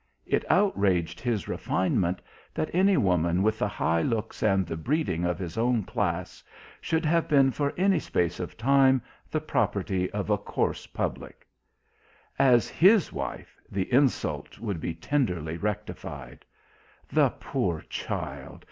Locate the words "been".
7.29-7.51